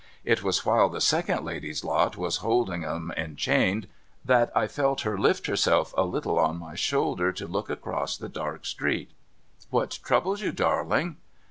[0.25, 3.85] It was while the second ladies' lot was holding 'em enchained
[4.25, 8.27] that I felt her lift herself a little on my shoulder, to look across the
[8.27, 9.11] dark street.'
[9.69, 11.17] What troubles you, darling